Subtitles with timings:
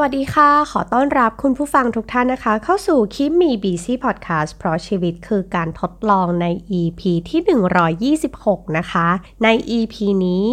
[0.00, 6.46] วัสดีค่ะ ขอต้อนรับคุณผู้ฟังทุกท่านนะคะ เข้าสู่คิมมีบีซีพอดแคสต์เพราะชีวิตคือการทดลองใน
[6.80, 7.40] EP ที่
[8.26, 9.08] 126 นะคะ
[9.44, 9.48] ใน
[9.78, 9.94] EP
[10.26, 10.48] นี้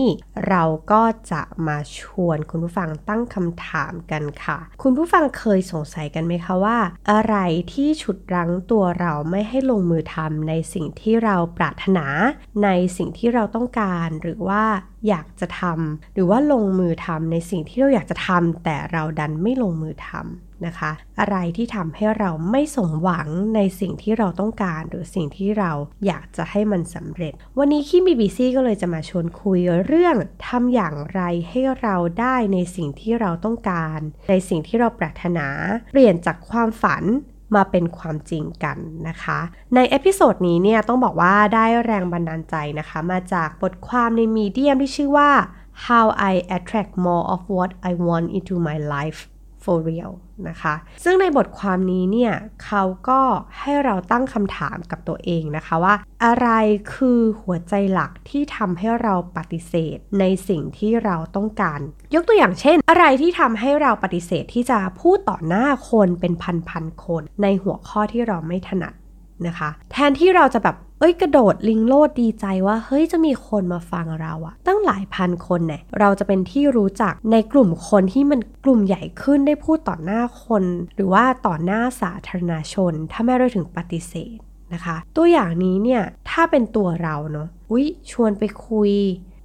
[0.48, 6.78] เราก็จะมาชวนคุณผู้ฟังตั้งคำถามกันค่ะ คุณผู้ฟังเคยสงสัยกันไหมคะว่า
[7.12, 7.36] อะไร
[7.74, 12.06] ที่ฉุดรั้งตัวเราไม่ให้ลงมือทำในสิ่งที่เราปรารถนา
[12.64, 14.64] ในสิ่งที่เราต้องการหรือว่า
[15.10, 25.72] อยากจะทำหรือว่าลงมือทำในสิ่งที่เราอยากจะทำแต่เราดันไม่ลงมือทำนะคะ อะไรที่ทำให้เราไม่สมหวังในสิ่งที่เราต้องการ หรือสิ่งที่เรา
[26.06, 30.16] อยากจะให้มันสำเร็จ วันนี้คิมีบีซีก็เลยจะมาชวนคุยเรื่อง
[30.48, 35.48] ทำอย่างไรให้เราได้ในสิ่งที่เราต้องการ ในสิ่งที่เราปรารถนา
[35.92, 37.04] เปลี่ยนจากความฝัน
[37.56, 39.40] มาเป็นความจริงกันนะคะ
[39.76, 45.32] ใน episode นี้เนี่ยต้องบอกว่าได้แรงบันดาลใจนะคะ มาจากบทความใน Medium ที่ชื่อว่า
[45.86, 49.20] How I Attract More of What I Want into My Life
[49.64, 50.12] for real
[50.50, 52.34] นะคะ ซึ่งในบทความนี้เนี่ย
[52.66, 53.22] เขาก็
[53.60, 56.50] ให้เราตั้งคำถามกับตัวเองนะคะว่า อะไร
[56.94, 61.80] คือหัวใจหลักที่ทำให้เราปฏิเสธในสิ่งที่เราต้องการ
[62.16, 66.34] ยกตัวอย่างเช่น อะไรที่ทำให้เราปฏิเสธที่จะพูดต่อหน้าคนเป็น
[66.70, 68.94] พันๆคน ในหัวข้อที่เราไม่ถนัด
[69.48, 80.64] นะคะ แทนที่เราจะแบบเอ้ยกระโดดลิงโลดดีใจว่าเฮ้ยจะมีคนมาฟังเราอะตั้งหลายพันคนเนี่ยเราจะเป็นที่รู้จักในกลุ่มคนที่มันกลุ่มใหญ่ขึ้นได้พูดต่อหน้าคน
[80.96, 84.38] หรือว่าต่อหน้าสาธารณชน ถ้าไม่เราถึงปฏิเสธ
[84.74, 88.92] นะคะ ตัวอย่างนี้เนี่ยถ้าเป็นตัวเราเนาะอุ้ยชวนไปคุย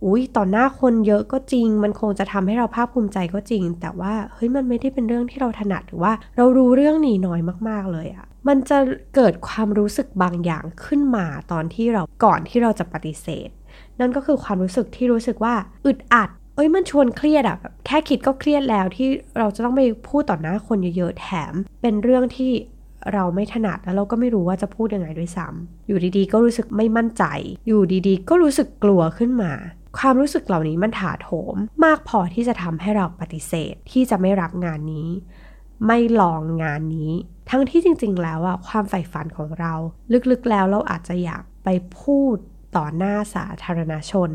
[0.05, 8.79] อุ้ยต่อหน้าคนเยอะก็จริง มันคงจะทำให้เราภาคภูมิใจก็จริง แต่ว่าเฮ้ยมันไม่ได้เป็นเรื่องที่เราถนัดหรือว่า เรารู้เรื่องนี้น้อยมากๆเลยอะ มันจะ
[9.15, 13.49] เกิดความรู้สึกบางอย่างขึ้นมาตอนที่เราก่อนที่เราจะปฏิเสธ
[14.01, 15.55] นั่นก็คือความรู้สึกที่รู้สึกว่า
[15.87, 19.09] อึดอัด เอ้ยมันชวนเครียดอะแบบแค่คิดก็เครียดแล้วที่
[19.39, 22.53] เราจะต้องไปพูดต่อหน้าคนเยอะๆแถม เป็นเรื่องที่
[23.12, 27.25] เราไม่ถนัดแล้วเราก็ไม่รู้ว่าจะพูดยังไงด้วยซ้ำอยู่ดีๆ ก็รู้สึกไม่มั่นใจ
[27.66, 29.53] อยู่ดีๆ ก็รู้สึกกลัวขึ้นมา
[29.99, 35.09] ความรู้สึกเหล่านี้มันถาโถม มากพอที่จะทำให้เราปฏิเสธที่จะไม่รับงานนี้
[35.87, 37.12] ไม่ลองงานนี้
[37.50, 39.75] ทั้งที่จริง ๆ แล้วอะความใฝ่ฝันของเรา
[40.31, 41.69] ลึกๆแล้วเราอาจจะอยากไป
[42.00, 42.37] พูด
[42.76, 44.31] ต่อหน้าสาธารณชน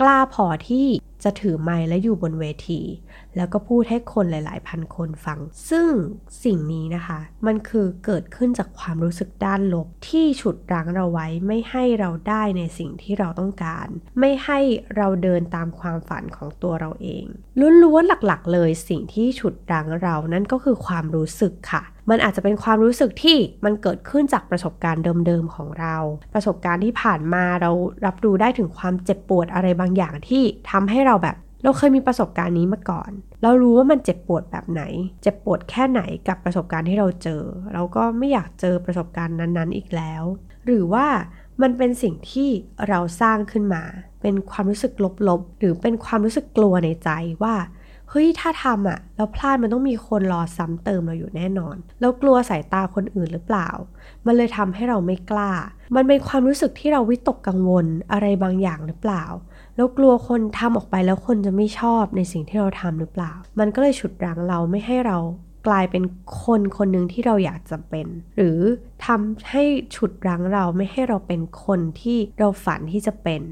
[0.00, 0.86] กล้าพอที่
[1.24, 2.80] จะถือไมค์และอยู่บนเวที
[3.36, 5.38] แล้วก็พูดให้คนหลาย ๆ พันคนฟัง
[5.70, 5.90] ซึ่ง
[6.44, 13.88] สิ่งนี้นะคะ มันคือเกิดขึ้นจากความรู้สึกด้านลบที่ฉุดรั้งเราไว้ไม่ให้เราได้ในสิ่งที่เราต้องการ
[14.20, 14.58] ไม่ให้
[14.96, 17.24] เราเดินตามความฝันของตัวเราเอง
[17.82, 25.96] ล้วนๆหลัก ๆ เลยสิ่งที่ฉุดรั้งเรานั่นก็คือความรู้สึกค่ะ มันอาจจะเป็นความรู้สึกที่มันเกิดขึ้นจากประสบการณ์เดิมๆของเรา
[26.34, 27.70] ประสบการณ์ที่ผ่านมาเรา
[28.06, 33.10] รับรู้ได้ถึงความเจ็บปวดอะไรบางอย่างที่ทำให้เราแบบเราเคยมีประสบการณ์นี้มาก่อน
[33.42, 34.82] เรารู้ว่ามันเจ็บปวดแบบไหน
[35.22, 37.42] เจ็บปวดแค่ไหนกับประสบการณ์ที่เราเจอ
[37.74, 40.22] เราก็ไม่อยากเจอประสบการณ์นั้นๆ อีกแล้ว
[40.66, 41.06] หรือว่า
[41.62, 42.48] มันเป็นสิ่งที่
[42.88, 43.82] เราสร้างขึ้นมา
[44.22, 44.92] เป็นความรู้สึก
[45.28, 47.10] ลบๆ หรือเป็นความรู้สึกกลัวในใจ
[47.42, 47.54] ว่า
[48.16, 53.68] เฮ้ยถ้าทำอะเราพลาดมันต้องมีคนรอซ้ำเติมเราอยู่แน่นอนเรากลัวสายตาคนอื่นหรือเปล่า
[54.26, 55.52] มันเลยทำให้เราไม่กล้า
[55.94, 59.24] มันเป็นความรู้สึกที่เราวิตกกังวลอะไรบางอย่างหรือเปล่า
[59.76, 65.18] แล้วกลัวคนทำออกไปแล้วคนจะไม่ชอบในสิ่งที่เราทำหรือเปล่า มันก็เลยฉุดรั้งเราไม่ให้เรา
[65.66, 66.04] กลายเป็น
[66.42, 68.58] คนคนหนึ่งที่เราอยากจะเป็น หรือ
[69.06, 69.62] ทำให้
[69.96, 73.42] ฉุดรั้งเราไม่ให้เราเป็นคนที่เราฝันที่จะเป็น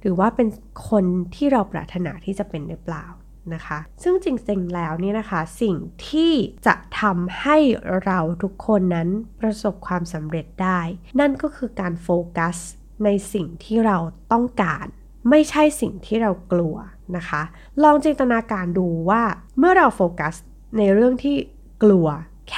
[0.00, 0.48] หรือว่าเป็น
[0.88, 1.04] คน
[1.34, 3.04] ที่เราปรารถนาที่จะเป็นหรือเปล่า
[3.54, 5.76] นะคะ ซึ่งจริงๆแล้วนี่นะคะสิ่ง
[6.08, 6.32] ที่
[6.66, 7.56] จะทำให้
[8.04, 9.08] เราทุกคนนั้น
[9.40, 10.80] ประสบความสำเร็จได้
[11.20, 12.56] นั่นก็คือการโฟกัส
[13.04, 13.98] ในสิ่งที่เรา
[14.32, 14.86] ต้องการ
[15.30, 16.76] ไม่ใช่สิ่งที่เรากลัว
[17.16, 17.42] นะคะ
[17.82, 19.22] ลองจินตนาการดูว่า
[19.58, 20.34] เมื่อเราโฟกัส
[20.78, 21.36] ในเรื่องที่
[21.82, 22.06] กลัว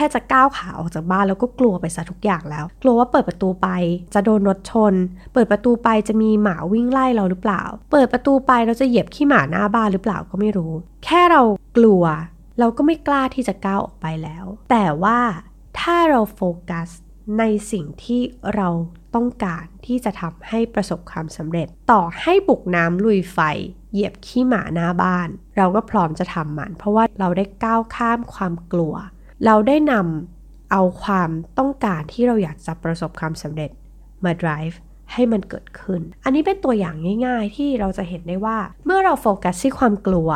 [0.01, 3.69] ค่จะก้าวขาออกจากบ้านแล้วก็กลัวไปซะทุกอย่างแล้ว กลัวว่าเปิดประตูไป
[4.15, 4.95] จะโดนรถชน
[5.33, 7.63] เปิดประตูไปจะมีหมาวิ่งไล่เราหรือเปล่า
[7.93, 10.73] เปิดประตูไปเราจะเหยียบขี้หมาหน้าบ้านหรือเปล่าก็ไม่รู้
[11.05, 11.43] แค่เรา
[11.77, 12.05] กลัว
[12.59, 15.19] เราก็ไม่กล้าที่จะก้าวออกไปแล้ว แต่ว่า
[15.81, 16.89] ถ้าเราโฟกัส
[17.39, 18.21] ในสิ่งที่
[18.55, 18.69] เรา
[19.15, 23.39] ต้องการที่จะทำให้ประสบความสำเร็จ ต่อให้บุกน้ำลุยไฟ
[23.93, 28.95] เหยียบขี้หมาหน้าบ้าน เราก็พร้อมจะทำมัน เพราะว่าเราได้ก้าวข้ามความกลัว
[29.47, 33.71] เราได้นำเอาความต้องการที่เราอยากจะประสบความสำเร็จ
[34.25, 34.77] มา drive
[35.13, 36.97] ให้มันเกิดขึ้น อันนี้เป็นตัวอย่าง
[37.27, 40.31] ง่ายๆ ที่เราจะเห็นได้ว่า เมื่อเราโฟกัสที่ความกลัว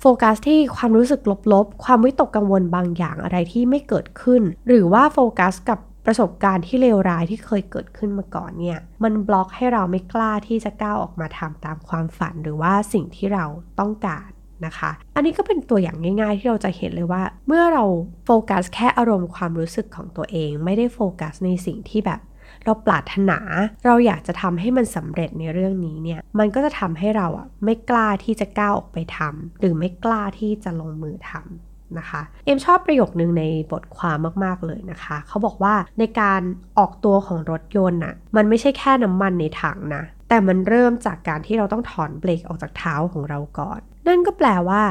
[0.00, 1.20] โฟกัสที่ความรู้สึก
[1.52, 13.44] ลบๆ ความวิตกกังวลบางอย่างอะไรที่ไม่เกิดขึ้น หรือว่าโฟกัสกับประสบการณ์ที่เลวร้ายที่เคยเกิดขึ้นมาก่อนเนี่ย มันบล็อกให้เราไม่กล้าที่จะก้าวออกมาทำตามความฝันหรือว่าสิ่งที่เรา
[13.80, 14.28] ต้องการ
[14.66, 17.84] นะคะ อันนี้ก็เป็นตัวอย่างง่าย ๆ ที่เราจะเห็นเลยว่า เมื่อเรา
[18.24, 22.20] โฟกัสแค่อารมณ์ความรู้สึกของตัวเอง ไม่ได้โฟกัสในสิ่งที่แบบ
[22.64, 23.38] เราปรารถนา
[23.86, 36.40] เราอยากจะทำให้มันสำเร็จในเรื่องนี้เนี่ย มันก็จะทำให้เราอะไม่กล้าที่จะก้าวออกไปทำหรือไม่กล้าที่จะลงมือทำนะคะ เอ็มชอบประโยคนึงในบทความมาก ๆ เลยนะคะ เขาบอกว่าในการ
[36.78, 44.82] ออกตัวของรถยนต์น่ะ มันไม่ใช่แค่น้ำมันในถังนะ แต่มันเริ่มจากการที่เราต้องถอนเบรกออกจากเท้าของเราก่อน นั่นก็แปลว่า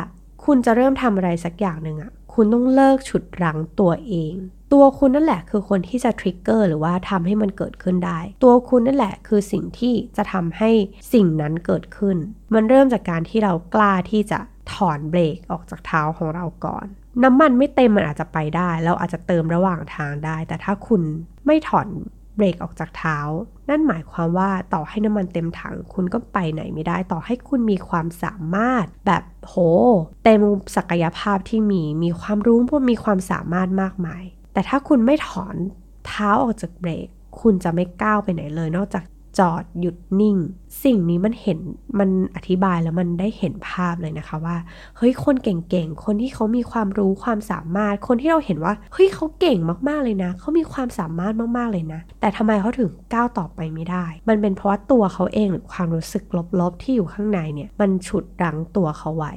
[0.46, 4.36] คุณจะเริ่มทำอะไรสักอย่างหนึ่งอะคุณต้องเลิกฉุดรั้งตัวเอง
[4.74, 10.72] ตัวคุณนั่นแหละคือคนที่จะทริกเกอร์หรือว่าทำให้มันเกิดขึ้นได้ ตัวคุณนั่นแหละคือสิ่งที่จะทำให้
[11.14, 12.18] สิ่งนั้นเกิดขึ้น
[12.54, 14.40] มันเริ่มจากการที่เรากล้าที่จะ
[14.74, 16.86] ถอนเบรกออกจากเท้าของเราก่อน
[17.24, 21.02] น้ำมันไม่เต็มมันอาจจะไปได้ เราอาจจะเติมระหว่างทางได้ แต่ถ้าคุณ
[21.46, 21.88] ไม่ถอน
[22.38, 23.18] เบรกออกจากเท้า
[23.70, 29.56] นั่นหมายความว่าต่อให้น้ำมันเต็มถัง คุณก็ไปไหนไม่ได้ ต่อให้คุณมีความสามารถแบบโห
[30.24, 30.42] เต็ม
[30.76, 34.24] ศักยภาพที่มี มีความรู้พวกมีความสามารถมากมาย
[34.54, 35.56] แต่ถ้าคุณไม่ถอน
[36.06, 37.08] เท้าออกจากเบรก
[37.42, 39.04] คุณจะไม่ก้าวไปไหนเลย นอกจาก
[39.40, 40.38] จอดหยุดนิ่ง
[40.84, 41.60] สิ่งนี้มันเห็น
[42.00, 44.58] มันอธิบายแล้วมันได้เห็นภาพเลยนะคะว่า
[44.98, 56.24] เฮ้ยคนเก่งๆ คนที่เขามีความรู้ความสามารถ คนที่เราเห็นว่าเฮ้ยเขาเก่งมากๆเลยนะเขามีความสามารถมากๆเลยนะ แต่ทำไมเขาถึงก้าวต่อไปไม่ได้ มันเป็นเพราะว่าตัวเขาเองหรือความรู้สึก
[56.60, 59.34] ลบๆที่อยู่ข้างในเนี่ยมันฉุดรั้งตัวเขาไว้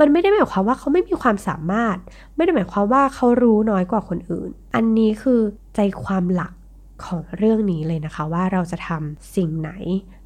[0.00, 1.96] มันไม่ได้หมายความว่าเขาไม่มีความสามารถ
[2.36, 5.40] ไม่ได้หมายความว่าเขารู้น้อยกว่าคนอื่น อันนี้คือ
[5.76, 6.52] ใจความหลัก
[7.06, 9.70] ของเรื่องนี้เลยนะคะ ว่าเราจะทำสิ่งไหน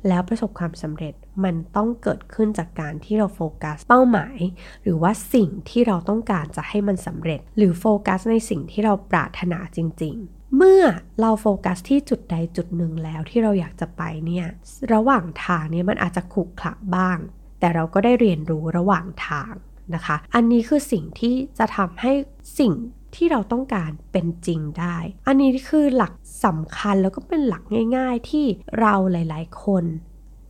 [0.09, 1.15] แล้วประสบความสำเร็จ
[1.45, 4.39] มันต้องเกิดขึ้นจากการที่เราโฟกัสเป้าหมาย
[4.83, 10.83] หรือว่าสิ่งที่เราต้องการจะให้มันสำเร็จ หรือโฟกัสในสิ่งที่เราปรารถนาจริง ๆเมื่อ
[11.21, 14.47] เราโฟกัสที่จุดใดจุดหนึ่งแล้วที่เราอยากจะไปเนี่ย
[14.93, 17.19] ระหว่างทางเนี่ยมันอาจจะขรุขระบ้าง
[17.61, 19.53] แต่เราก็ได้เรียนรู้ระหว่างทาง
[19.95, 22.13] นะคะ อันนี้คือสิ่งที่จะทำให้
[22.59, 22.73] สิ่ง
[23.15, 24.97] ที่เราต้องการเป็นจริงได้
[25.27, 27.63] อันนี้คือหลัก สำคัญแล้วก็เป็นหลัก
[27.97, 28.47] ง่าย ๆ ที่
[28.81, 29.85] เราหลาย ๆ คน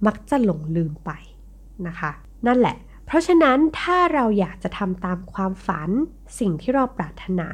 [0.07, 1.11] มักจะหลงลืมไป
[1.87, 2.11] นะคะ
[2.47, 5.91] นั่นแหละ เพราะฉะนั้นถ้าเราอยากจะทำตามความฝัน
[6.41, 7.49] สิ่งที่เราปรารถนา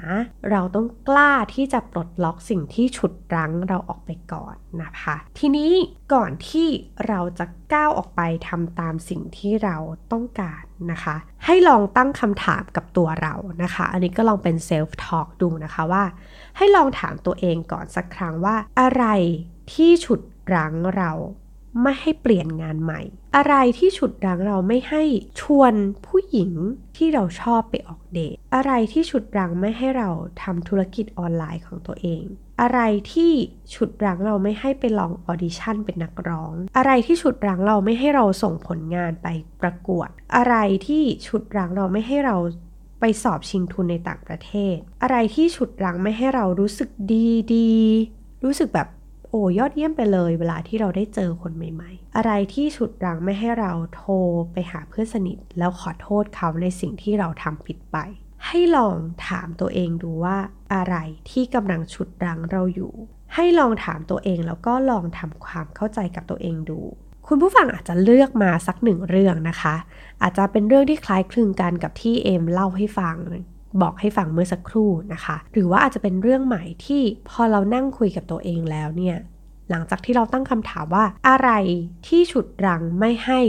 [0.51, 5.73] เราต้องกล้าที่จะปลดล็อกสิ่งที่ฉุดรั้งเราออกไปก่อนนะคะ ทีนี้
[6.15, 6.69] ก่อนที่
[7.07, 9.77] เราจะก้าวออกไปทำตามสิ่งที่เรา
[10.13, 10.63] ต้องการ
[10.93, 16.05] นะคะ ให้ลองตั้งคำถามกับตัวเรานะคะ อันนี้ก็ลองเป็นเซลฟ์ทอล์กดูนะคะว่า
[16.57, 19.05] ให้ลองถามตัวเองก่อนสักครั้งว่า อะไร
[19.73, 20.21] ที่ฉุด
[20.55, 21.13] รั้งเรา
[21.83, 23.01] ไม่ให้เปลี่ยนงานใหม่
[23.37, 25.03] อะไรที่ฉุดรั้งเราไม่ให้
[25.41, 25.75] ชวน
[26.07, 26.53] ผู้หญิง
[26.97, 30.11] ที่เราชอบไปออกเดทอะไรที่ฉุดรั้งไม่ให้เรา
[30.43, 32.25] ทำธุรกิจออนไลน์ของตัวเอง
[32.61, 32.81] อะไร
[33.13, 33.33] ที่
[33.75, 39.27] ฉุดรั้งเราไม่ให้ไปลองออดิชั่นเป็นนักร้อง อะไรที่ฉุดรั้งเราไม่ให้เราส่งผลงานไป
[39.61, 40.55] ประกวด อะไร
[40.87, 42.37] ที่ฉุดรั้งเราไม่ให้เรา
[43.05, 47.73] ไปสอบชิงทุนในต่างประเทศ อะไรที่ฉุดรั้งไม่ให้เรารู้สึกดีดี
[48.45, 48.89] รู้สึกแบบ
[49.29, 54.15] โอ้ยอดเยี่ยมไปเลยเวลาที่เราได้เจอคนใหม่ ๆ อะไรที่ฉุดรั้งไม่ให้เราโทร
[54.53, 57.97] ไปหาเพื่อนสนิท แล้วขอโทษเขาในสิ่งที่เราทำผิดไป
[58.47, 58.97] ให้ลอง
[59.29, 60.37] ถามตัวเองดูว่า
[60.75, 60.95] อะไร
[61.31, 62.93] ที่กำลังฉุดรั้งเราอยู่
[63.35, 66.81] ให้ลองถามตัวเองแล้วก็ลองทำความเข้าใจกับตัวเองดู
[67.29, 69.75] คุณผู้ฟังอาจจะเลือกมาสักหนึ่งเรื่องนะคะ
[70.23, 73.17] อาจจะเป็นเรื่องที่คล้ายคลึงกันกับที่เอมเล่าให้ฟัง
[73.83, 79.17] บอกให้ฟังเมื่อสักครู่นะคะ หรือว่าอาจจะเป็นเรื่องใหม่ที่พอเรานั่งคุยกับตัวเองแล้วเนี่ย
[79.71, 81.51] หลังจากที่เราตั้งคำถามว่าอะไร
[82.07, 83.41] ที่ฉุดรั้งไม่ให้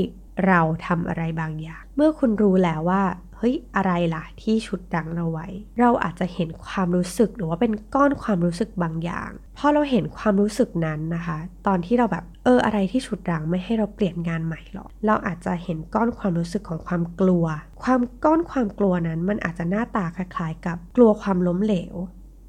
[0.47, 3.03] เราทำอะไรบางอย่าง เมื่อคุณรู้แล้วว่า
[3.45, 5.47] ฮ้ยอะไรล่ะที่ฉุดรั้งเราไว้
[5.79, 17.45] เราอาจจะเห็นความรู้สึกหรือว่าเป็นก้อนความรู้สึกบางอย่างพอเราเห็นความรู้สึกนั้นนะคะ ตอนที่เราแบบเอออะไรที่ฉุดรังไม่ให้เราเปลี่ยนงานใหม่หรอเราอาจจะเห็นก้อนความรู้สึกของความกลัว
[17.83, 21.95] ความก้อนความกลัวนั้น มันอาจจะหน้าตาคล้ายๆ กับกลัวความล้มเหลว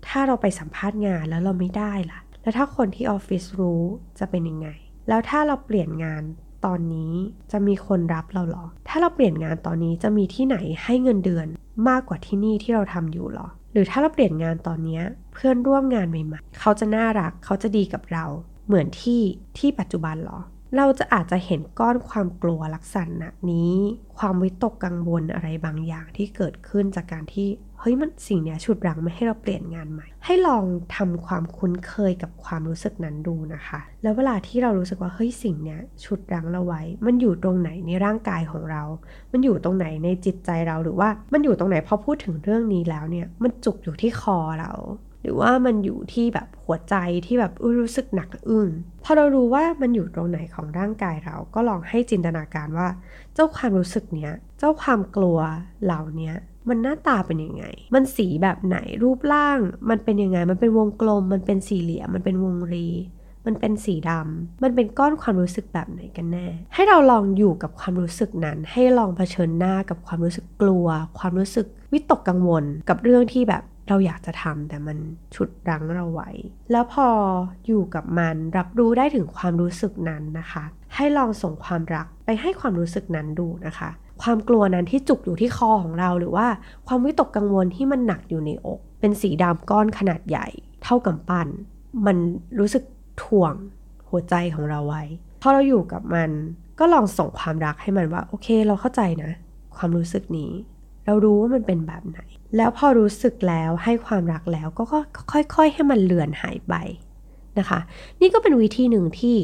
[0.09, 3.83] ถ้าเราไปสัมภาษณ์งานแล้วเราไม่ได้ล่ะ แล้วถ้าคนที่ออฟฟิศรู้
[4.19, 4.69] จะเป็นยังไง
[5.09, 6.23] แล้วถ้าเราเปลี่ยนงาน
[6.65, 7.13] ตอนนี้
[7.53, 11.47] จะมีคนรับเราหรอ ถ้าเราเปลี่ยนงานตอนนี้จะมีที่ไหนให้เงินเดือน
[11.89, 15.01] มากกว่าที่นี่ที่เราทำอยู่หรอ หรือถ้าเราเปลี่ยนงานตอนนี้
[15.33, 18.25] เพื่อนร่วมงานใหม่ๆ เขาจะน่ารักเขาจะดีกับเรา
[18.67, 19.23] เหมือนที่
[19.59, 20.39] ที่ปัจจุบันหรอ
[20.77, 23.75] เราจะอาจจะเห็นก้อนความกลัวลักษณะนี้
[24.19, 27.49] ความวิตกกังวลอะไรบางอย่างที่เกิดขึ้นจากการที่
[27.87, 30.65] ฮ้ยมันสิ่งเนี้ยฉุดรั้งไม่ให้เราเปลี่ยนงานใหม่ ให้ลอง
[30.97, 38.83] ทำความคุ้นเคยกับความรู้สึกนั้นดูนะคะ แล้วเวลาที่เรารู้สึกว่าเฮ้ยสิ่งเนี้ยฉุดรั้งเราไว้ มันอยู่ตรงไหนในร่างกายของเรา
[39.33, 44.73] มันอยู่ตรงไหนในจิตใจเราหรือว่ามันอยู่ตรงไหนพอพูดถึงเรื่องนี้แล้วเนี่ยมันจุกอยู่ที่คอเรา
[45.23, 46.95] หรือว่ามันอยู่ที่แบบหัวใจ
[47.27, 48.69] ที่แบบรู้สึกหนักอึ้ง
[49.05, 52.89] พอเรารู้ว่ามันอยู่ตรงไหนของร่างกายเรา ก็ลองให้จินตนาการว่า
[53.35, 55.39] เจ้าความรู้สึกเนี้ย เจ้าความกลัว
[55.85, 56.33] เหล่านี้
[56.69, 59.59] มันหน้าตาเป็นยังไง มันสีแบบไหนรูปร่าง
[59.91, 62.89] มันเป็นยังไง มันเป็นวงกลม มันเป็นสี่เหลี่ยม มันเป็นวงรี
[63.47, 70.87] มันเป็นสีดำมันเป็นก้อนความรู้สึกแบบไหนกันแน่ ให้เราลองอยู่กับความรู้สึกนั้น ให้ลองเผชิญหน้ากับความรู้สึกกลัว
[71.19, 74.99] ความรู้สึกวิตกกังวล กับเรื่องที่แบบเราอยากจะทำแต่มัน
[75.35, 76.31] ฉุดรั้งเราไว้
[76.73, 77.09] แล้วพอ
[77.67, 83.91] อยู่กับมันรับรู้ได้ถึงความรู้สึกนั้นนะคะ ให้ลองส่งความรักไปให้ความรู้สึกนั้นดูนะคะ
[84.25, 86.47] ความกลัวนั้นที่จุกอยู่ที่คอของเรา หรือว่า
[86.87, 90.47] ความวิตกกังวลที่มันหนักอยู่ในอก เป็นสีดำก้อนขนาดใหญ่
[90.85, 91.49] เท่ากับปั้น
[92.07, 92.17] มัน
[92.59, 92.85] รู้สึก
[93.23, 93.55] ถ่วง
[94.09, 95.05] หัวใจของเราไว้
[95.43, 96.31] พอเราอยู่กับมัน
[96.79, 99.33] ก็ลองส่งความรักให้มันว่า โอเค เราเข้าใจนะ
[99.77, 100.53] ความรู้สึกนี้
[101.07, 102.19] เรารู้ว่ามันเป็นแบบไหน
[102.57, 104.85] แล้วพอรู้สึกแล้วให้ความรักแล้วก็
[105.33, 106.75] ค่อยๆให้มันเลือนหายไป
[107.59, 107.81] นะคะ
[108.21, 109.37] นี่ก็เป็นวิธีหนึ่งที่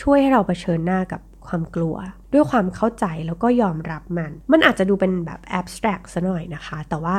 [0.00, 1.96] ช่วยให้เราเผชิญหน้ากับความกลัว
[2.32, 7.18] ด้วยความเข้าใจแล้วก็ยอมรับมัน มันอาจจะดูเป็นแบบแอบสแตรกซะหน่อยนะคะ แต่ว่า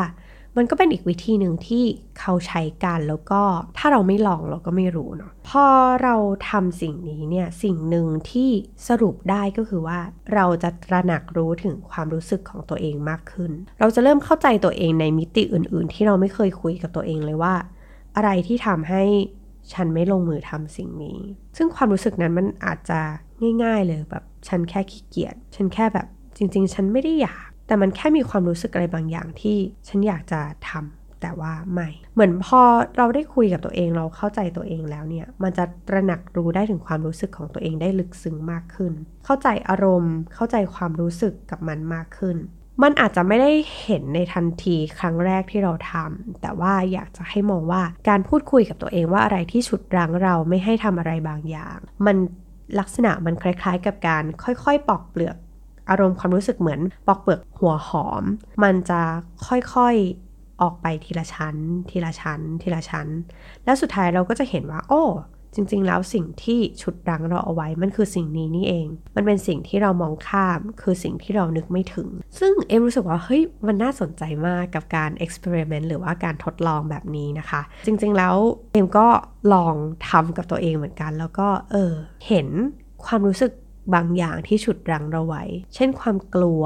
[0.58, 1.86] มันก็เป็นอีกวิธีหนึ่งที่
[2.20, 3.42] เขาใช้กันแล้วก็
[3.78, 5.66] ถ้าเราไม่ลองเราก็ไม่รู้เนาะพอ
[6.04, 6.16] เรา
[6.50, 8.50] ทำสิ่งนี้เนี่ยสิ่งหนึ่งที่
[8.88, 10.00] สรุปได้ก็คือว่า
[10.34, 17.56] เราจะตระหนักรู้ถึงความรู้สึกของตัวเองมากขึ้น เราจะเริ่มเข้าใจตัวเองในมิติอื่น ๆ ที่เราไม่เคยคุยกับตัวเองเลยว่า
[18.16, 19.04] อะไรที่ทำให้
[19.74, 21.20] ฉันไม่ลงมือทำสิ่งนี้
[21.58, 23.02] ซึ่งความรู้สึกนั้นมันอาจจะ
[23.64, 32.62] ง่าย ๆ เลยแบบฉันแค่ขี้เกียจฉันแค่แบบจริง ๆ ฉันไม่ได้อยาก แต่มันแค่มีความรู้สึกอะไรบางอย่างที่ฉันอยากจะทำแต่ว่าไม่ เหมือนพอ
[32.98, 38.94] เราได้คุยกับตัวเองเราเข้าใจตัวเองแล้วเนี่ย มันจะตระหนักรู้ได้ถึงความรู้สึกของตัวเองได้ลึกซึ้งมากขึ้น
[39.26, 42.38] เข้าใจอารมณ์ เข้าใจความรู้สึกกับมันมากขึ้น
[42.84, 43.52] มันอาจจะไม่ได้
[43.84, 52.18] เห็นในทันทีครั้งแรกที่เราทำแต่ว่าอยากจะให้มองว่าการพูดคุยกับตัวเองว่าอะไรที่ฉุดรั้งเราไม่ให้ทำอะไรบางอย่าง มัน
[52.80, 55.38] ลักษณะมันคล้ายๆ กับการค่อยๆ ปอกเปลือก
[55.90, 58.24] อารมณ์ความรู้สึกเหมือนปอกเปลือกหัวหอม
[58.64, 59.02] มันจะ
[59.48, 61.56] ค่อยๆออกไปทีละชั้น
[61.90, 63.08] ทีละชั้น ทีละชั้น
[63.66, 65.04] แล้วสุดท้ายเราก็จะเห็นว่า โอ้
[65.56, 78.36] จริงๆ แล้วสิ่งที่ชุดรังเราเอาไว้มันคือสิ่งนี้นี่เอง มันเป็นสิ่งที่เรามองข้าม คือสิ่งที่เรานึกไม่ถึง ซึ่งเอ็มรู้สึกว่าเฮ้ยมันน่าสนใจมากกับการเอ็กซ์เพร์เมนต์หรือว่าการทดลองแบบนี้นะคะ จริงๆ แล้ว
[78.74, 79.08] เอ็มก็
[79.54, 79.76] ลอง
[80.10, 81.94] ทำกับตัวเองเหมือนกัน แล้วก็เออ
[82.28, 82.48] เห็น
[83.06, 83.52] ความรู้สึก
[83.96, 85.44] บางอย่างที่ฉุดรั้งเราไว้
[85.76, 86.64] เช่นความกลัว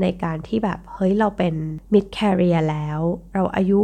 [0.00, 1.54] ในการที่แบบเฮ้ยเราเป็น
[1.94, 3.00] mid career แล้ว
[3.34, 3.82] เราอายุ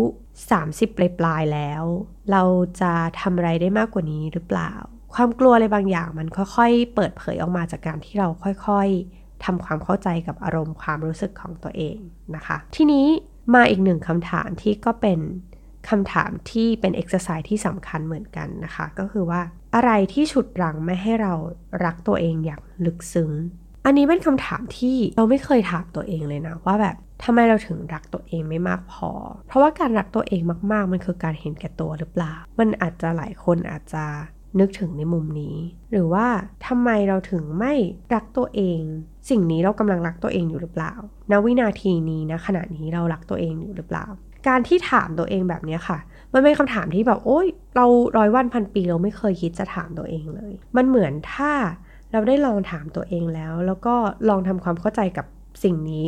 [0.50, 1.84] 30 ปลายปลายแล้ว
[2.30, 2.42] เรา
[2.80, 4.72] จะทำอะไรได้มากกว่านี้หรือเปล่า
[5.14, 11.98] ความกลัวอะไรบางอย่างมันค่อยๆ เปิดเผยออกมาจากการที่เราค่อยๆทำความเข้าใจกับอารมณ์ความรู้สึกของตัวเอง
[12.36, 13.06] นะคะ ทีนี้
[13.54, 15.20] มาอีกหนึ่งคำถามที่ก็เป็น
[15.88, 19.40] คำถามที่เป็นเอ็กซ์ไซส์ที่สำคัญเหมือนกันนะคะ ก็คือว่า
[19.74, 21.32] อะไรที่ฉุดรั้งไม่ให้เรา
[21.84, 23.30] รักตัวเองอย่างลึกซึ้ง
[23.86, 29.10] อันนี้เป็นคำถามที่เราไม่เคยถามตัวเองเลยนะ ว่าแบบ ทำไมเราถึงรักตัวเองไม่มากพอ
[29.48, 30.40] เพราะว่าการรักตัวเอง
[30.72, 34.04] มากๆ มันคือการเห็นแก่ตัวหรือเปล่า มันอาจจะหลายคนอาจจะ
[34.60, 35.56] นึกถึงในมุมนี้
[35.90, 36.26] หรือว่า
[36.66, 37.74] ทำไมเราถึงไม่
[38.14, 38.80] รักตัวเอง
[39.30, 40.92] สิ่งนี้เรากำลังรักตัวเองอยู่หรือเปล่า
[41.30, 44.06] ณวินาทีนี้นะขณะนี้เรารักตัวเองอยู่หรือเปล่า
[44.48, 45.98] การที่ถามตัวเองแบบนี้ค่ะ
[46.32, 47.86] มันเป็นคำถามที่แบบโอ๊ยเรา
[48.16, 51.52] ร้อยวันพันปีเราไม่เคยคิดจะถามตัวเองเลย มันเหมือนถ้า
[52.12, 53.94] เราได้ลองถามตัวเองแล้ว แล้วก็
[54.28, 55.26] ลองทำความเข้าใจกับ
[55.64, 56.06] สิ่งนี้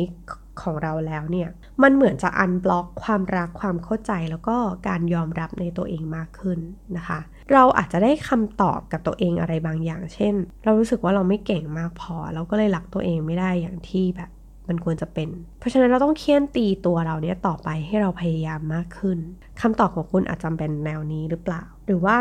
[0.61, 1.49] ของเราแล้วเนี่ย
[1.83, 4.57] มันเหมือนจะอันบล็อกความรักความเข้าใจแล้วก็
[4.87, 6.59] การยอมรับในตัวเองมากขึ้น
[6.97, 7.19] นะคะ
[7.51, 14.29] เราอาจจะได้คำตอบกับตัวเองอะไรบางอย่าง เช่น เรารู้สึกว่าเราไม่เก่งมากพอ เราก็เลยรักตัวเองไม่ได้อย่างที่แบบ
[14.67, 19.17] มันควรจะเป็น เพราะฉะนั้นเราต้องเคี่ยนตีตัวเราเนี่ยต่อไปให้เราพยายามมากขึ้น
[19.61, 22.17] คำตอบของคุณอาจจะเป็นแนวนี้หรือเปล่า หรือว่า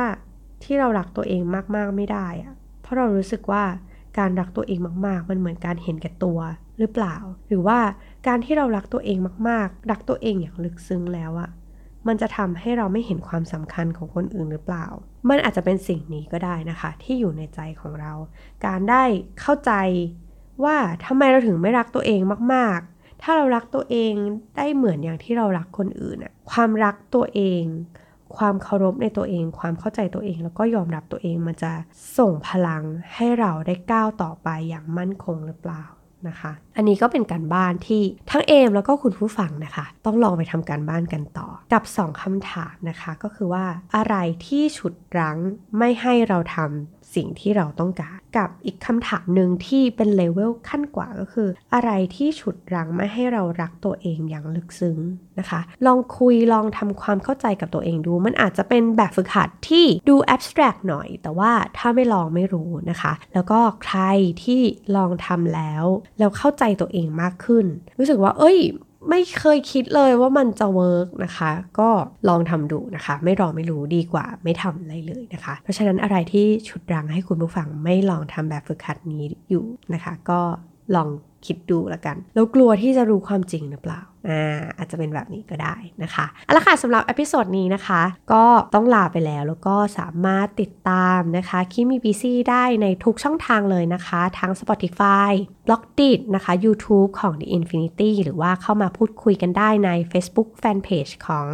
[0.62, 1.42] ที่เรารักตัวเอง
[1.76, 3.64] มากๆไม่ได้อะเพราะเรารู้สึกว่า
[4.18, 6.38] การรักตัวเองมาก ๆ มันเหมือนการเห็นแก่ตัว
[6.78, 7.16] หรือเปล่า
[7.48, 7.78] หรือว่า
[8.26, 11.50] การที่เรารักตัวเองมากๆ รักตัวเองอย่างลึกซึ้งแล้วอะ
[12.06, 14.86] มันจะทำให้เราไม่เห็นความสำคัญของคนอื่นหรือเปล่า
[15.28, 18.12] มันอาจจะเป็นสิ่งนี้ก็ได้นะคะ ที่อยู่ในใจของเรา
[18.66, 19.04] การได้
[19.40, 19.72] เข้าใจ
[20.64, 20.76] ว่า
[21.06, 22.20] ทำไมเราถึงไม่รักตัวเอง
[22.54, 24.14] มาก ๆ ถ้าเรารักตัวเอง
[24.56, 27.64] ได้เหมือนอย่างที่เรารักคนอื่นอะความรักตัวเอง
[28.36, 31.72] ความเคารพในตัวเอง ความเข้าใจตัวเอง แล้วก็ยอมรับตัวเองมันจะ
[32.18, 32.82] ส่งพลัง
[33.14, 35.82] ให้เราได้ก้าวต่อไปอย่างมั่นคงหรือเปล่า
[36.28, 43.64] นะคะ อันนี้ก็เป็นการบ้านที่ทั้งเอมแล้วก็คุณผู้ฟังนะคะ ต้องลองไปทำการบ้านกันต่อ กับ 2คำถามนะคะ ก็คือว่า
[43.96, 44.16] อะไร
[44.46, 45.38] ที่ฉุดรั้ง
[45.78, 54.98] ไม่ให้เราทำสิ่งที่เราต้องการกับอีกคำถามหนึ่งที่เป็นเลเวลขั้นกว่าก็คือ อะไรที่ฉุดรั้งไม่ให้เรารักตัวเองอย่างลึกซึ้ง
[55.38, 64.00] นะคะ ลองคุยลองทำความเข้าใจกับตัวเองดู มันอาจจะเป็นแบบฝึกหัดที่ดูแอบสแตรกหน่อย แต่ว่าถ้าไม่ลองไม่รู้นะคะ แล้วก็ใคร
[64.44, 64.60] ที่
[64.96, 65.84] ลองทำแล้ว
[66.18, 67.66] แล้วเข้าใจตัวเองมากขึ้น
[67.98, 68.58] รู้สึกว่า เอ้ย
[69.10, 71.88] ไม่เคยคิดเลยว่ามันจะเวิร์กนะคะ ก็
[72.28, 80.40] ลองทำดูนะคะ ไม่รอไม่รู้ดีกว่าไม่ทำอะไรเลยนะคะ เพราะฉะนั้นอะไรที่ชุดรังให้คุณผู้ฟังไม่ลองทำแบบฝึกหัดนี้อยู่นะคะ ก็
[80.94, 81.08] ลอง
[81.46, 95.30] คิดดูละกันแล้วกลัวที่จะรู้ความจริงหรือเปล่าอ่าอาจจะเป็นแบบนี้ก็ได้นะคะเอาละค่ะสำหรับ episode นี้นะคะ ก็ต้องลาไปแล้วแล้วก็สามารถติดตามนะคะคิมีบีซีได้ในทุกช่องทางเลยนะคะ ทั้ง Spotify
[95.66, 101.12] b l o g d i t นะคะ YouTube ของ The Infinity หรือว่าเข้ามาพูดคุยกันได้ใน Facebook Fanpage
[101.26, 101.46] ของ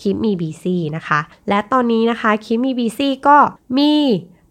[0.00, 3.36] คิมีบีซีนะคะ และตอนนี้นะคะคิมีบีซีก็
[3.78, 3.94] มี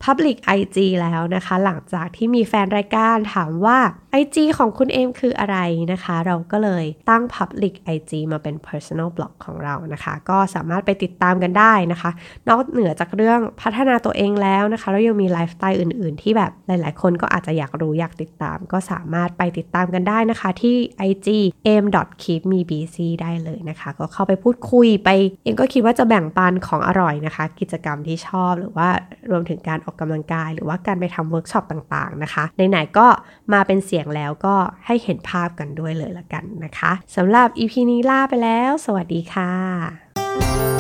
[0.04, 3.80] Public IG แล้วนะคะ หลังจากที่มีแฟนรายการถามว่า
[4.22, 5.58] IG ของคุณเอมคืออะไร
[5.92, 12.12] นะคะ เราก็เลยตั้ง Public IG มาเป็น Personal Blog ของเรานะคะ ก็สามารถไปติดตามกันได้นะคะ
[12.50, 20.76] นอกเหนือจากเรื่องพัฒนาตัวเองแล้วนะคะแล้วยังมีไลฟ์สไตล์อื่น ๆ ที่แบบหลาย ๆ คนก็อาจจะอยากรู้อยากติดตาม ก็สามารถไปติดตามกันได้นะคะ ที่
[21.10, 21.28] IG
[21.82, 21.86] m
[22.24, 25.10] keep me busy ได้เลยนะคะ ก็เข้าไปพูดคุยไป
[25.44, 28.90] เองก็คิดว่าจะแบ่งปันของอร่อยนะคะ กิจกรรมที่ชอบหรือว่า
[29.32, 33.08] รวมถึงการออกกำลังกาย หรือว่าการไปทำเวิร์กช็อปต่างๆนะคะไหนๆก็
[33.54, 40.73] มาเป็นเสียงแล้วก็ให้เห็นภาพกันด้วยเลยละกันนะคะสำหรับ EP นี้ลาไปแล้ว สวัสดีค่ะ